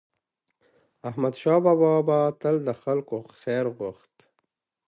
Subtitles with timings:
[1.09, 4.13] احمدشاه بابا به تل د خلکو خیر غوښت.